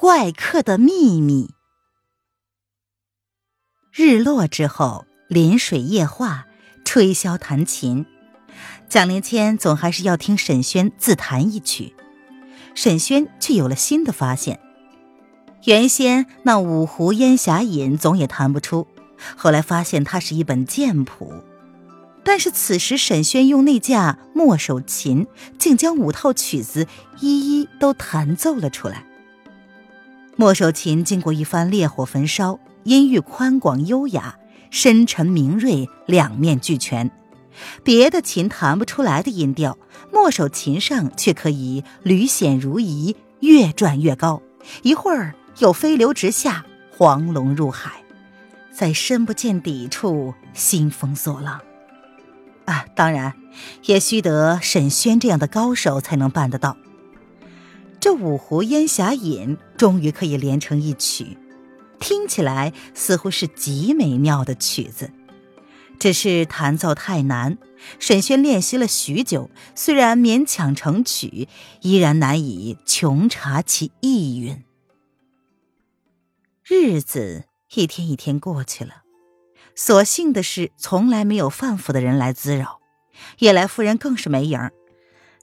[0.00, 1.50] 怪客的秘密。
[3.92, 6.46] 日落之后，临水夜话，
[6.86, 8.06] 吹箫弹琴，
[8.88, 11.94] 蒋灵谦总还是要听沈轩自弹一曲。
[12.74, 14.58] 沈轩却有了新的发现：
[15.64, 18.86] 原先那五湖烟霞引总也弹不出，
[19.36, 21.44] 后来发现它是一本剑谱。
[22.24, 25.26] 但是此时沈轩用那架墨手琴，
[25.58, 26.86] 竟将五套曲子
[27.20, 29.04] 一一都弹奏了出来。
[30.40, 34.38] 莫守琴经过一番烈火焚烧，音域宽广优雅，
[34.70, 37.10] 深沉明锐，两面俱全。
[37.84, 39.76] 别的琴弹不出来的音调，
[40.10, 44.40] 莫守琴上却可以屡显如仪，越转越高。
[44.80, 46.64] 一会儿又飞流直下，
[46.96, 48.02] 黄龙入海，
[48.72, 51.60] 在深不见底处兴风作浪。
[52.64, 53.34] 啊，当然，
[53.84, 56.78] 也须得沈轩这样的高手才能办得到。
[58.00, 61.36] 这五湖烟霞引终于可以连成一曲，
[62.00, 65.10] 听起来似乎是极美妙的曲子。
[65.98, 67.58] 只是弹奏太难，
[67.98, 71.46] 沈轩练习了许久，虽然勉强成曲，
[71.82, 74.64] 依然难以穷察其意蕴。
[76.64, 77.44] 日子
[77.74, 79.02] 一天一天过去了，
[79.74, 82.80] 所幸的是，从来没有范府的人来滋扰，
[83.40, 84.72] 叶来夫人更是没影儿。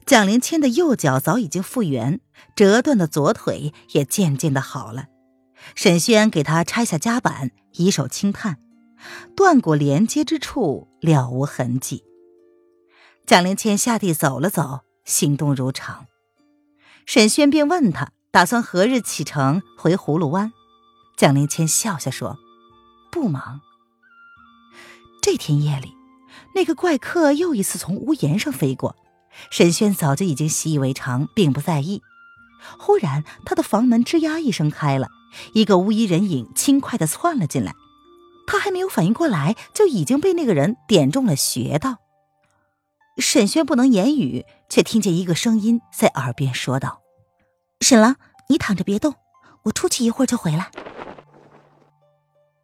[0.08, 2.22] 蒋灵谦的右脚早已经复原，
[2.56, 5.08] 折断的左腿也渐渐的好了。
[5.74, 8.56] 沈轩给他拆下夹板，以手轻探，
[9.36, 12.04] 断骨连接之处了无痕迹。
[13.26, 16.06] 蒋灵谦下地走了走，行动如常。
[17.04, 20.54] 沈轩便问他打算何日启程回葫芦湾。
[21.18, 22.38] 蒋灵谦笑笑说
[23.12, 23.60] ：“不忙。”
[25.20, 25.92] 这天夜里，
[26.54, 28.96] 那个怪客又一次从屋檐上飞过。
[29.50, 32.02] 沈轩早就已经习以为常，并不在意。
[32.78, 35.08] 忽然，他的房门吱呀一声开了，
[35.52, 37.74] 一个无衣人影轻快地窜了进来。
[38.46, 41.98] 他还没有反应过来，就已经被那个人点中了穴道。
[43.18, 47.02] 沈轩不能言语，却听见一个声音在耳边说道
[47.80, 48.16] ：“沈郎，
[48.48, 49.14] 你躺着别动，
[49.64, 50.70] 我出去一会儿就回来。”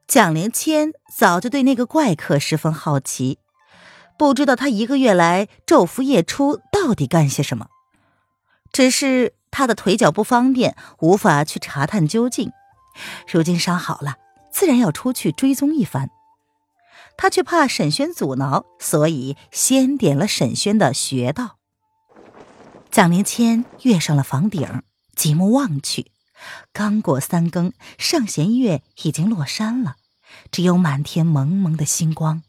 [0.07, 3.39] 蒋灵谦早就对那个怪客十分好奇。
[4.17, 7.69] 不知道他一个月来昼伏夜出到底干些什么，
[8.73, 12.53] 只是他的腿脚不方便，无法去查探究竟。
[13.29, 14.17] 如今伤好了，
[14.53, 16.11] 自然要出去追踪一番。
[17.17, 21.59] 他却怕沈轩阻挠，所以先点了沈轩的穴道。
[22.91, 24.83] 蒋灵谦跃上了房顶，
[25.17, 26.13] 极目望去，
[26.73, 29.97] 刚过三更，上弦月已经落山了，
[30.51, 32.43] 只有满天蒙蒙的星光。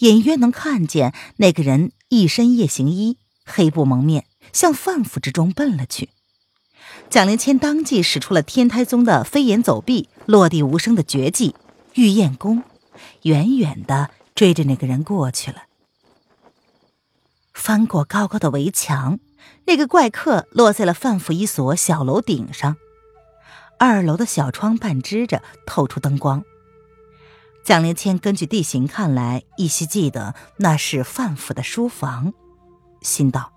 [0.00, 6.10] 隐约能看见那个人一身夜行衣，黑布蒙面，向范府之中奔了去。
[7.10, 11.54] 蒋灵谦当即使出了天台宗的飞檐走壁、落地无声的绝技
[11.94, 12.62] 玉燕功，
[13.22, 15.64] 远远的追着那个人过去了。
[17.52, 19.18] 翻过高高的围墙，
[19.66, 22.76] 那个怪客落在了范府一所小楼顶上，
[23.78, 26.42] 二楼的小窗半支着，透出灯光。
[27.70, 32.32] 蒋灵谦根据地形看来，依稀记得那是范府的书房，
[33.00, 33.52] 心道：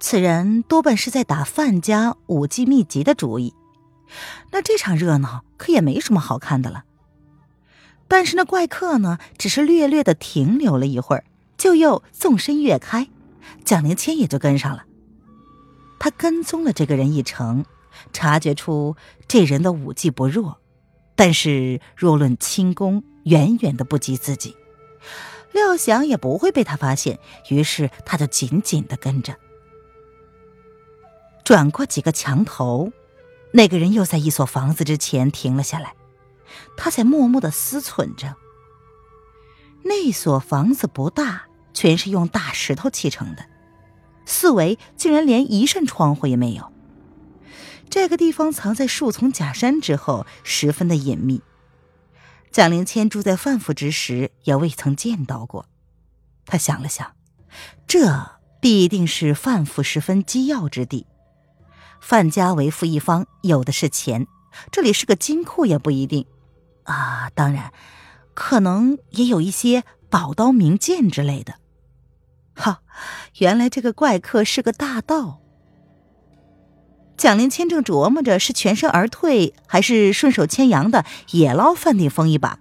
[0.00, 3.52] 此人多半是在打范家武技秘籍的主意。
[4.50, 6.84] 那这场热闹可也没什么好看的了。
[8.08, 11.24] 但是那怪客呢，只是略略的停留了一会儿，
[11.58, 13.10] 就又纵身跃开，
[13.62, 14.86] 蒋灵谦也就跟上了。
[15.98, 17.66] 他跟踪了这个人一程，
[18.10, 18.96] 察觉出
[19.28, 20.62] 这人的武技不弱，
[21.14, 24.56] 但是若论轻功，远远的不及自己，
[25.52, 27.18] 料想也不会被他发现，
[27.50, 29.36] 于是他就紧紧的跟着。
[31.44, 32.92] 转过几个墙头，
[33.52, 35.94] 那个人又在一所房子之前停了下来，
[36.76, 38.36] 他在默默的思忖着。
[39.82, 41.44] 那所房子不大，
[41.74, 43.44] 全是用大石头砌成的，
[44.24, 46.72] 四围竟然连一扇窗户也没有。
[47.90, 51.42] 这个地方藏在树丛假山之后，十分的隐秘。
[52.54, 55.66] 蒋灵谦住在范府之时，也未曾见到过。
[56.46, 57.16] 他想了想，
[57.88, 61.04] 这必定是范府十分机要之地。
[62.00, 64.28] 范家为富一方，有的是钱，
[64.70, 66.26] 这里是个金库也不一定。
[66.84, 67.72] 啊，当然，
[68.34, 71.56] 可能也有一些宝刀名剑之类的。
[72.54, 72.82] 哈，
[73.38, 75.40] 原来这个怪客是个大盗。
[77.16, 82.58] 蒋灵谦正琢磨着是全身而退，还是顺手牵羊的也捞范鼎峰一把，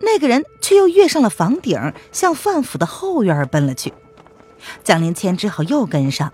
[0.00, 3.92] 那个人却又跃上了房顶，向范府的后院奔了去。
[4.82, 6.32] 蒋灵谦只好又跟上。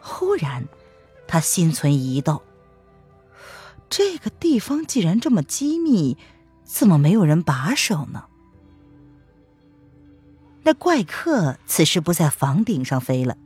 [0.00, 0.66] 忽然，
[1.26, 2.42] 他心存疑窦：
[3.88, 6.16] 这个地方既然这么机密，
[6.64, 8.24] 怎么没有人把守呢？
[10.64, 13.36] 那怪客此时不在房顶上飞了。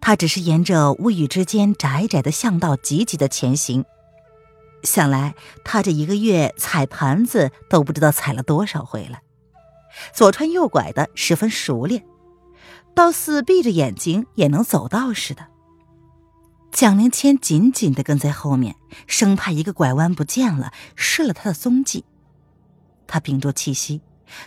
[0.00, 3.84] 他只是沿着屋宇之间窄窄的巷道急急的前行，
[4.82, 9.20] 想来他这一个月踩盘子都不知道踩了多少回了，
[10.14, 12.04] 左穿右拐的十分熟练，
[12.94, 15.48] 倒似闭着眼睛也能走到似的。
[16.72, 18.76] 蒋灵谦紧紧的跟在后面，
[19.06, 22.04] 生怕一个拐弯不见了，失了他的踪迹。
[23.06, 24.00] 他屏住气息，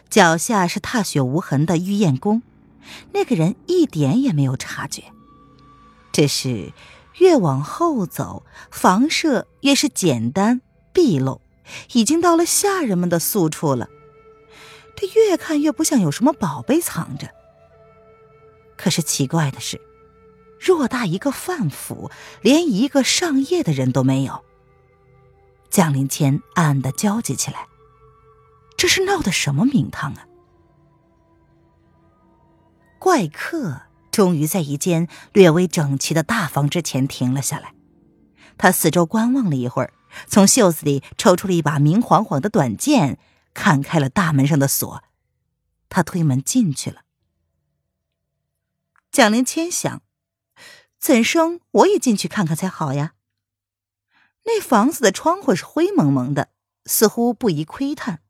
[0.09, 2.41] 脚下是踏雪无痕的玉燕宫，
[3.11, 5.03] 那个人一点也没有察觉。
[6.13, 6.71] 只是
[7.17, 10.61] 越往后走，房舍越是简单
[10.93, 11.41] 毕露，
[11.91, 13.89] 已经到了下人们的宿处了。
[14.95, 17.29] 这越看越不像有什么宝贝藏着。
[18.77, 19.81] 可是奇怪的是，
[20.61, 22.11] 偌大一个范府，
[22.41, 24.45] 连一个上夜的人都没有。
[25.69, 27.67] 蒋灵谦暗暗的焦急起来，
[28.77, 30.27] 这是闹的什么名堂啊？
[32.99, 33.81] 怪客。
[34.13, 37.73] 终于在一间略微整齐的大房之前停了下来，
[38.59, 39.91] 他四周观望了一会儿，
[40.27, 43.17] 从袖子里抽出了一把明晃晃的短剑，
[43.55, 45.03] 砍开了大门上的锁。
[45.89, 47.01] 他推门进去了。
[49.11, 50.03] 蒋灵谦想，
[50.99, 53.13] 怎生我也进去看看才好呀？
[54.43, 56.49] 那房子的窗户是灰蒙蒙的，
[56.85, 58.21] 似乎不宜窥探。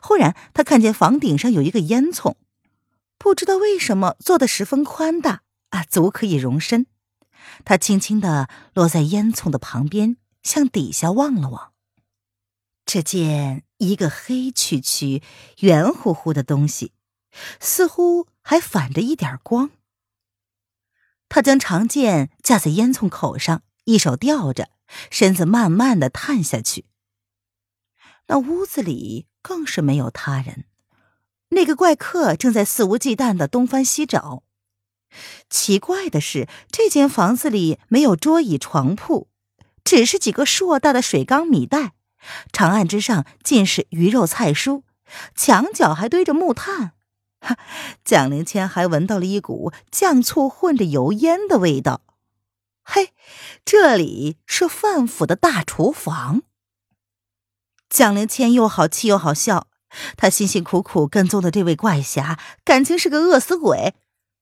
[0.00, 2.36] 忽然，他看见房顶上有一个烟囱。
[3.22, 6.86] 不知道为什么做的十分宽大啊，足可以容身。
[7.64, 11.72] 他轻轻的落在烟囱的旁边，向底下望了望。
[12.84, 15.22] 只见一个黑黢黢、
[15.60, 16.94] 圆乎乎的东西，
[17.60, 19.70] 似乎还反着一点光。
[21.28, 24.68] 他将长剑架在烟囱口上，一手吊着，
[25.12, 26.86] 身子慢慢的探下去。
[28.26, 30.64] 那屋子里更是没有他人。
[31.52, 34.42] 那个怪客正在肆无忌惮的东翻西找。
[35.50, 39.28] 奇怪的是，这间房子里没有桌椅床铺，
[39.84, 41.92] 只是几个硕大的水缸米袋，
[42.52, 44.82] 长案之上尽是鱼肉菜蔬，
[45.34, 46.92] 墙角还堆着木炭。
[47.40, 47.58] 哈，
[48.02, 52.00] 蒋灵谦还闻到了一股酱醋混着油烟的味道。
[52.82, 53.12] 嘿，
[53.64, 56.42] 这里是范府的大厨房。
[57.90, 59.66] 蒋灵谦又好气又好笑。
[60.16, 63.94] 他辛辛苦苦跟踪的这位怪侠，感情是个饿死鬼，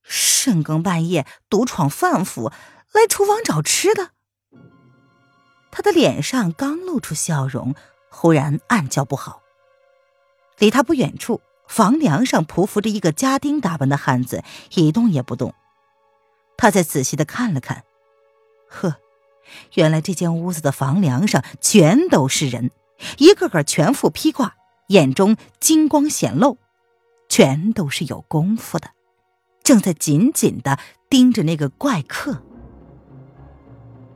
[0.02, 2.52] 深更半夜独闯范府，
[2.93, 4.11] 来厨房找吃的。
[5.70, 7.75] 他的脸上刚露出笑容，
[8.11, 9.43] 忽然暗叫不好。
[10.58, 14.43] 离他不远处，房梁上匍匐着一个家丁打扮的汉子，
[14.75, 15.55] 一动也不动。
[16.56, 17.85] 他再仔细的看了看，
[18.69, 18.97] 呵，
[19.75, 22.71] 原来这间屋子的房梁上全都是人，
[23.19, 24.57] 一个个全副披挂。
[24.90, 26.59] 眼中金光显露，
[27.28, 28.90] 全都是有功夫的，
[29.62, 32.42] 正在紧紧的盯着那个怪客。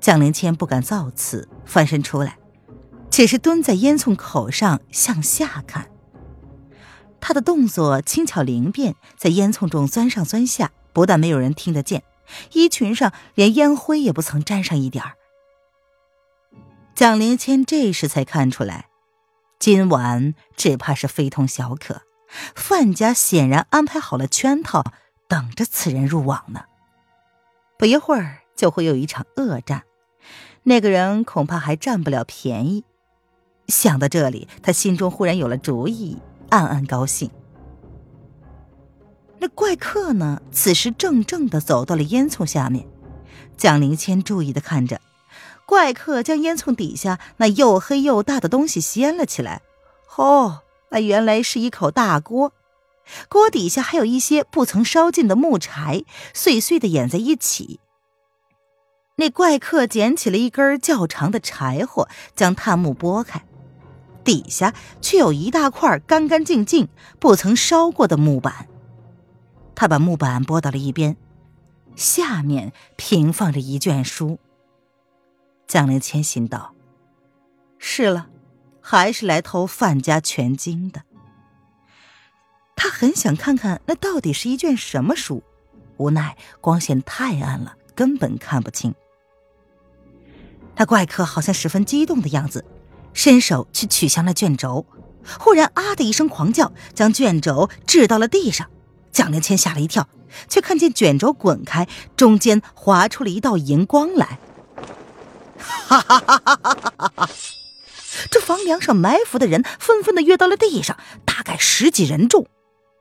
[0.00, 2.38] 蒋灵谦不敢造次，翻身出来，
[3.08, 5.88] 只是蹲在烟囱口上向下看。
[7.20, 12.02] 他的动作轻巧灵便，在烟囱中钻上钻下，不但没有人听得见，
[12.52, 15.12] 衣裙上连烟灰也不曾沾上一点儿。
[16.96, 18.88] 蒋灵谦这时才看出来。
[19.64, 22.02] 今晚只怕是非同小可，
[22.54, 24.84] 范家显然安排好了圈套，
[25.26, 26.64] 等着此人入网呢。
[27.78, 29.84] 不一会儿就会有一场恶战，
[30.64, 32.84] 那个人恐怕还占不了便宜。
[33.68, 36.18] 想到这里，他心中忽然有了主意，
[36.50, 37.30] 暗暗高兴。
[39.38, 40.42] 那怪客呢？
[40.52, 42.86] 此时怔怔的走到了烟囱下面，
[43.56, 45.00] 蒋灵谦注意的看着。
[45.66, 49.62] 怪客将烟囱底下那又黑又大的东西掀了起来，
[50.16, 52.52] 哦，那原来是一口大锅，
[53.28, 57.80] 锅底下还有一些不曾烧尽的木柴，碎碎的掩在一起。
[59.16, 63.44] 那怪客捡起了一根较长的柴火，将炭木拨开，
[64.24, 68.68] 底下却有一大块干干净净、不曾烧过的木板。
[69.74, 71.16] 他把木板拨到了一边，
[71.96, 74.38] 下面平放着一卷书。
[75.66, 76.74] 蒋灵谦心道
[77.78, 78.28] ：“是了，
[78.80, 81.02] 还是来偷范家全经的。
[82.76, 85.42] 他很想看看那到底是一卷什么书，
[85.96, 88.94] 无奈光线太暗了，根本看不清。
[90.76, 92.64] 那怪客好像十分激动的样子，
[93.12, 94.84] 伸手去取下那卷轴，
[95.40, 98.68] 忽然啊的一声狂叫，将卷轴掷到了地上。
[99.12, 100.08] 蒋灵谦吓了一跳，
[100.48, 104.38] 却看见卷轴滚开，中间划出了一道银光来。
[105.64, 106.56] 哈哈哈哈
[106.98, 107.28] 哈哈！
[108.30, 112.46] 这房梁上埋伏的人纷纷的跃到了地上，大概十几人众，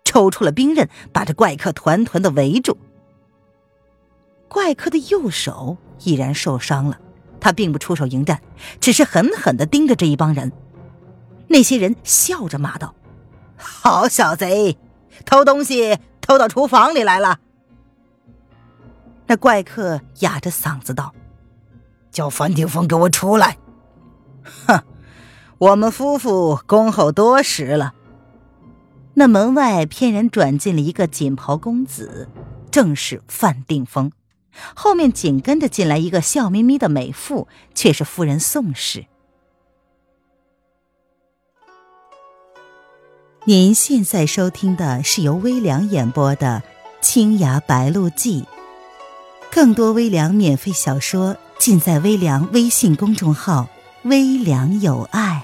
[0.04, 2.78] 抽出了兵刃，把这怪客团团的围住。
[4.48, 7.00] 怪客的右手已然受伤了，
[7.40, 8.42] 他并不出手迎战，
[8.80, 10.52] 只是狠狠的盯着这一帮人。
[11.48, 12.96] 那些人笑着骂道
[13.56, 14.78] ：“好小贼！”
[15.26, 17.40] 偷东西偷到厨房里来了。
[19.28, 21.14] 那怪客哑着嗓子道
[22.14, 23.58] ：“叫范定峰给我出来！”
[24.68, 24.84] 哼，
[25.58, 27.94] 我们夫妇恭候多时了。
[29.16, 32.30] 那门外偏然转进了一个锦袍公子，
[32.72, 34.12] 正是范定峰。
[34.76, 39.06] 后面紧跟着进来一个笑眯眯的美妇，却是夫人宋氏。
[43.46, 46.64] 您现在收听的是由微凉演播的
[47.02, 48.42] 《青崖白鹿记》，
[49.52, 53.70] 更多微凉免费小说尽在微凉微信公众号
[54.04, 55.42] “微凉有爱”。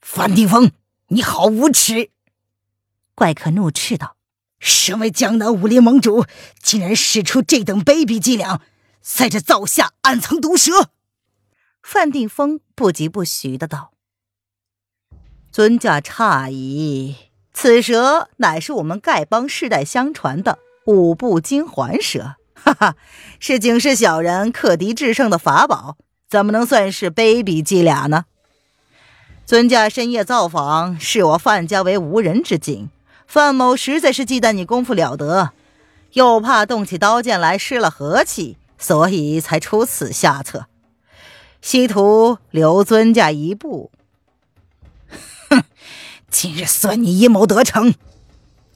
[0.00, 0.70] 范定峰，
[1.08, 2.12] 你好无耻！
[3.16, 4.14] 怪客怒斥道。
[4.60, 6.24] 身为江南武林盟主，
[6.62, 8.62] 竟然使出这等卑鄙伎俩，
[9.02, 10.90] 在这灶下暗藏毒蛇！
[11.82, 13.94] 范定峰不疾不徐的道
[15.50, 17.16] ：“尊驾诧异，
[17.52, 22.94] 此蛇乃是我们丐帮世代相传的五步金环蛇， 哈哈，
[23.40, 25.96] 是警示小人克敌制胜的法宝，
[26.28, 28.26] 怎么能算是卑鄙伎俩呢？
[29.46, 32.90] 尊驾深夜造访，视我范家为无人之境。”
[33.26, 35.50] 范某实在是忌惮你功夫了得，
[36.12, 40.64] 又怕动起刀剑来失了和气，所以才出此下策，
[41.60, 43.90] 希图留尊驾一步。
[46.30, 47.94] 今日算你阴谋得逞！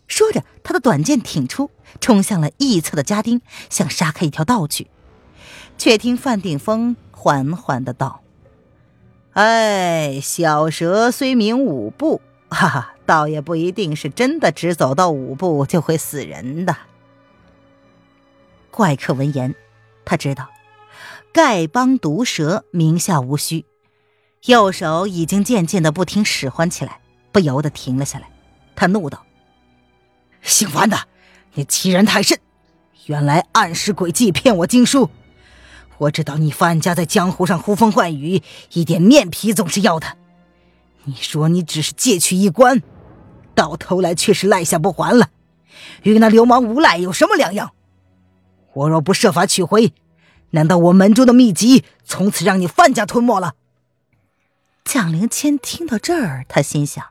[0.08, 3.40] 说着，他的短剑挺出，冲向了一侧的家丁，
[3.70, 4.88] 想杀开一条道去。
[5.78, 8.22] 却听范定峰缓缓的道
[9.32, 16.76] ：“哎，小蛇虽名五步。”哈哈，倒也不一定是真的，只走到五步就会死人的。
[18.70, 19.54] 怪客闻言，
[20.04, 20.48] 他知道
[21.32, 23.64] 丐帮毒蛇名下无虚，
[24.44, 27.00] 右手已经渐渐的不听使唤起来，
[27.32, 28.28] 不由得停了下来。
[28.76, 29.24] 他怒道
[30.42, 31.08] ：“姓范的，
[31.54, 32.38] 你欺人太甚！
[33.06, 35.10] 原来暗施诡计骗我经书。
[35.98, 40.18] 我知道你范家在江湖上呼风唤雨，一点面皮总是要的。”
[41.04, 42.80] 你说你只是借取一官，
[43.56, 45.30] 到头来却是赖下不还了，
[46.04, 47.72] 与那流氓无赖有什么两样？
[48.74, 49.92] 我若不设法取回，
[50.50, 53.54] 难道我门中的秘籍从此让你范家吞没了？
[54.84, 57.04] 蒋灵谦听到这儿，他心想：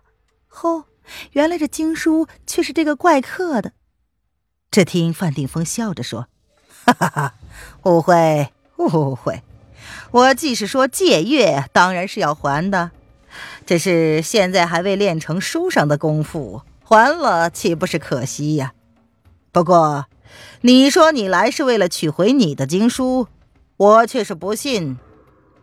[0.62, 0.86] 哦，
[1.32, 3.74] 原来这经书却是这个怪客的。
[4.70, 6.28] 只听范定峰笑着说
[6.86, 7.34] ：“哈哈哈，
[7.84, 9.42] 误会，误会。
[10.12, 12.92] 我既是说借阅，当然是要还的。”
[13.66, 18.74] 只是现在还未练成书上的功夫，还了岂不是可惜呀？
[19.52, 20.08] 不过，
[20.62, 23.28] 你说你来是为了取回你的经书，
[23.78, 24.98] 我却是不信，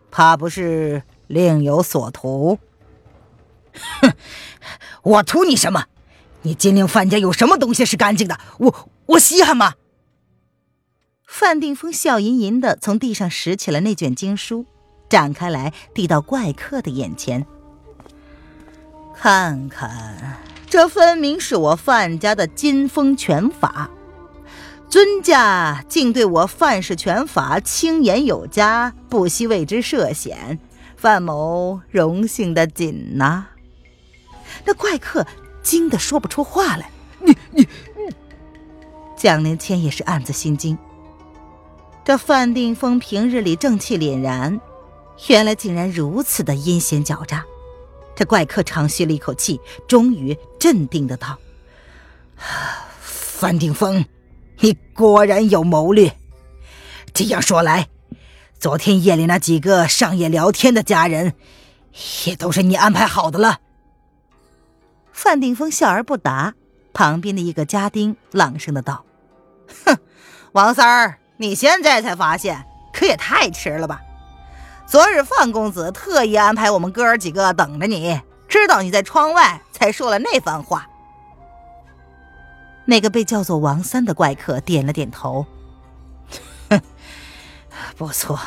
[0.09, 2.57] 怕不是另有所图？
[4.01, 4.13] 哼，
[5.03, 5.85] 我图你什么？
[6.43, 8.39] 你金陵范家有什么东西是干净的？
[8.59, 9.73] 我我稀罕吗？
[11.27, 14.65] 范定峰笑吟吟的从地上拾起了那卷经书，
[15.09, 17.45] 展开来递到怪客的眼前。
[19.13, 20.37] 看看，
[20.69, 23.89] 这分明是我范家的金风拳法，
[24.89, 30.57] 尊家竟对我范氏拳法轻言有加，不惜为之涉险，
[30.95, 33.48] 范某荣幸的紧呐！
[34.65, 35.25] 那怪客
[35.61, 36.89] 惊得说不出话来。
[37.21, 38.15] 你你你！
[39.17, 40.77] 蒋灵谦也是暗自心惊，
[42.05, 44.61] 这范定峰平日里正气凛然，
[45.27, 47.43] 原来竟然如此的阴险狡诈。
[48.15, 51.37] 这怪客长吁了一口气，终于镇定的道
[53.01, 54.05] ：“范定峰，
[54.59, 56.15] 你果然有谋略。
[57.13, 57.89] 这样说来，
[58.59, 61.33] 昨天夜里那几个上夜聊天的家人，
[62.25, 63.59] 也都是你安排好的了。”
[65.21, 66.53] 范定峰笑而不答。
[66.93, 69.03] 旁边的一个家丁朗声的道
[69.85, 69.97] ：“哼，
[70.53, 73.99] 王三儿，你现在才发现，可也太迟了吧！
[74.87, 80.87] 昨日范公子特意安排我们哥儿几个等着你，知道你在窗外，才说了那番话。”
[82.87, 85.45] 那个被叫做王三的怪客点了点头
[86.71, 86.81] ：“哼，
[87.97, 88.39] 不错。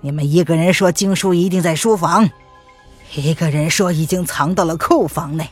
[0.00, 2.30] 你们一个人说经书一定在书房，
[3.16, 5.50] 一个人说已经藏到了库房内。”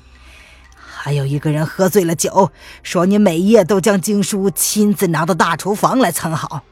[1.04, 2.52] 还有一个人喝醉了酒，
[2.84, 6.62] 说你每夜都将经书亲自拿到大厨房来藏好。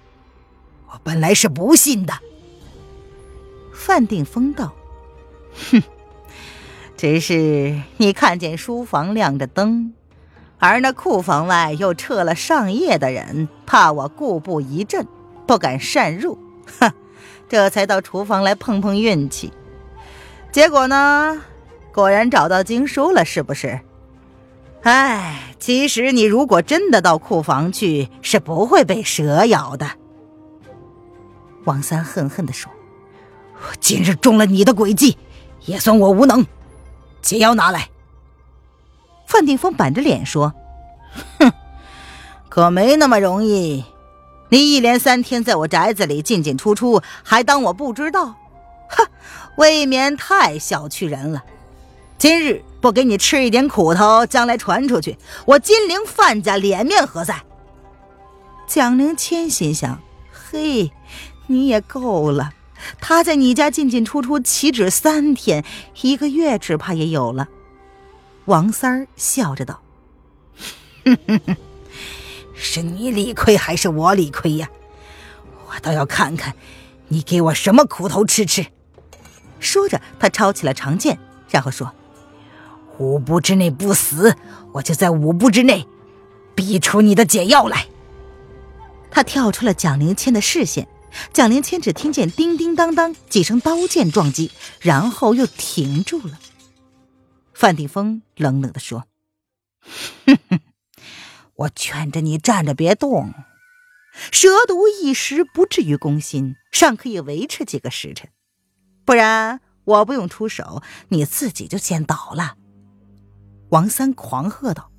[0.87, 2.15] 我本来是不信的。
[3.75, 4.73] 范定峰道
[5.73, 5.83] ：“哼，
[6.97, 9.95] 只是你看见书房亮着灯，
[10.61, 15.09] 而那库房外又撤了上夜的人，怕我故布疑阵，
[15.45, 16.39] 不敢擅入，
[16.79, 16.93] 哼，
[17.49, 19.53] 这才到厨房来碰碰运气。
[20.53, 21.43] 结果呢，
[21.93, 23.81] 果然找到经书了，是不是？”
[24.83, 29.91] 哎，其实你如果真的到库房去，是不会被蛇咬的。”
[31.65, 32.73] 王三恨恨地说
[33.61, 35.19] ，“我今日中了你的诡计，
[35.67, 36.47] 也算我无能。
[37.21, 37.91] 解药拿来。”
[39.29, 40.55] 范定峰板着脸说
[41.39, 41.53] ：“哼，
[42.49, 43.85] 可没那么容易。
[44.49, 48.35] 你一连三天在我宅子里进进出出，还当我不知道？
[48.89, 49.07] 哼，
[49.57, 51.45] 未免太小觑人了。
[52.21, 57.43] 今日。”不给你吃一点苦头，将来传出去，我金陵范家脸面何在？
[58.67, 60.01] 蒋灵谦心想：
[60.33, 60.91] 嘿，
[61.47, 62.55] 你也够了！
[62.99, 65.63] 他在你家进进出出岂止三天，
[66.01, 67.49] 一个月只怕也有了。
[68.47, 69.83] 王三儿笑着道
[71.05, 71.57] ：“哼哼哼，
[72.55, 74.71] 是你理亏还是我理亏呀？
[75.69, 76.55] 我倒要看看，
[77.09, 78.65] 你给我什么苦头吃吃。”
[79.61, 81.19] 说着，他抄起了长剑，
[81.51, 81.93] 然后说。
[83.01, 84.37] 五步之内不死，
[84.75, 85.87] 我就在五步之内
[86.55, 87.87] 逼出你的解药来。
[89.11, 90.87] 他跳出了蒋灵谦的视线，
[91.33, 96.39] 蒋灵谦只听见叮叮当当几声刀剑撞击，然后又停住了。
[97.55, 99.07] 范定峰冷冷地说
[100.27, 100.61] ：“哼哼，
[101.55, 103.33] 我劝着你站着别动，
[104.31, 108.29] 蛇毒一时不至于攻心，尚可以维持几个时辰，
[109.07, 112.57] 不然我不用出手，你自己就先倒了。”
[113.71, 114.91] 王三狂喝道：“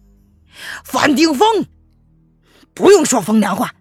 [0.84, 1.66] 范定峰，
[2.74, 3.76] 不用说风凉话！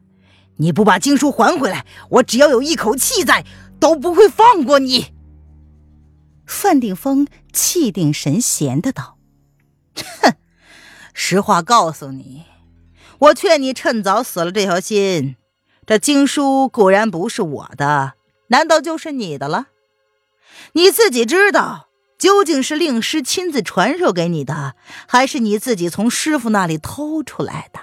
[0.56, 3.46] 你不把经书还回来，我只要有一口气在，
[3.80, 5.14] 都不会放过你。”
[6.44, 9.16] 范定峰气定神闲的道
[9.94, 10.34] ：“哼，
[11.14, 12.44] 实话告诉你，
[13.18, 15.36] 我劝你趁早死了这条心。
[15.86, 18.14] 这经书固然不是我的，
[18.48, 19.68] 难道就是你的了？
[20.72, 21.86] 你自己知道。”
[22.20, 24.76] 究竟是令师亲自传授给你的，
[25.08, 27.80] 还是你自己从师傅那里偷出来的？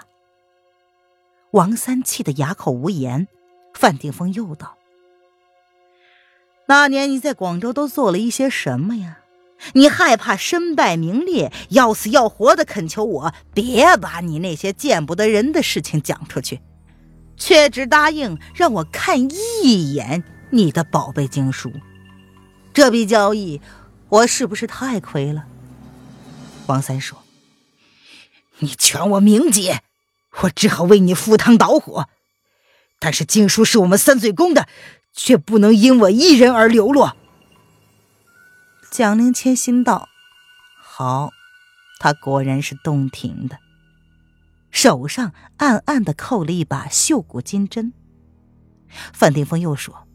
[1.51, 3.27] 王三气得哑口无言。
[3.73, 4.77] 范定峰又道
[6.67, 9.19] ：“那年你在广州都做了一些什么呀？
[9.73, 16.59] 你害怕身败名裂，要死要活的恳求我别把你那些见不得人的事情讲出去，
[17.37, 19.27] 却只答应让我看
[19.63, 21.71] 一眼你的宝贝经书。
[22.71, 23.59] 这笔交易。”
[24.09, 25.45] 我是不是太亏了？
[26.67, 27.23] 王三说
[28.59, 29.83] ：“你劝我明解，
[30.41, 32.09] 我只好为你赴汤蹈火。
[32.99, 34.67] 但是经书是我们三岁宫的，
[35.13, 37.15] 却不能因我一人而流落。”
[38.89, 40.09] 蒋灵谦心道
[40.81, 41.31] ：“好，
[41.99, 43.59] 他果然是洞庭的。”
[44.71, 47.93] 手上暗暗的扣了一把绣骨金针。
[49.13, 50.07] 范定峰又说：“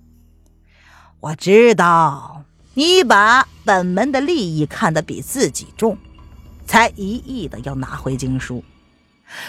[1.21, 5.99] 我知道。”你把本门的利益看得比自己重，
[6.67, 8.65] 才一意的要拿回经书。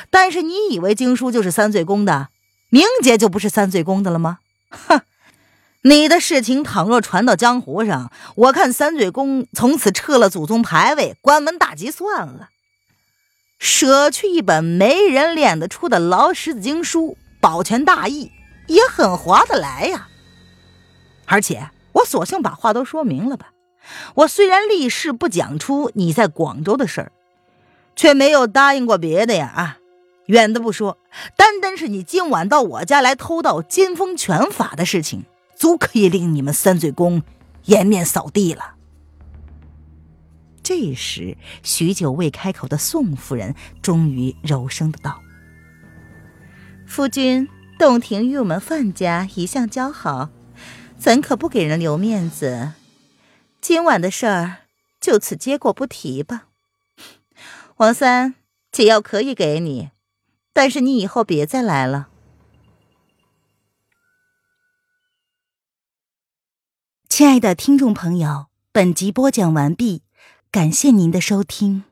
[0.10, 2.28] 但是你以为经书就是三岁宫的，
[2.70, 4.40] 明杰就不是三岁宫的了吗？
[4.70, 5.02] 哼！
[5.84, 12.50] 你的事情倘若传到江湖上，我看三岁宫从此撤了祖宗牌位，关门大吉算了。
[13.60, 18.32] 舍去一本没人练得出的老石子经书，保全大义
[18.68, 20.10] 也很划得来呀。
[21.26, 21.70] 而且。
[21.94, 23.54] 我索性把话都说明了吧。
[24.16, 27.12] 我虽然立誓不讲出你在广州的事儿，
[27.96, 29.52] 却没有答应过别的呀。
[29.56, 29.78] 啊，
[30.28, 30.98] 远的不说，
[31.36, 35.26] 单单是你今晚到我家来偷盗金风拳法的事情，
[35.56, 37.24] 足可以令你们三罪宫
[37.66, 38.76] 颜面扫地了。
[40.64, 45.20] 这时，许久未开口的宋夫人终于柔声的道
[46.88, 50.30] ：“夫君，洞庭与我们范家一向交好。”
[51.04, 52.72] 怎可不给人留面子？
[53.60, 54.60] 今晚的事儿
[55.02, 56.48] 就此接过不提吧。
[57.76, 58.36] 王三，
[58.72, 59.90] 解药可以给你，
[60.54, 62.08] 但是你以后别再来了。
[67.10, 70.04] 亲爱的听众朋友，本集播讲完毕，
[70.50, 71.84] 感谢您的收听。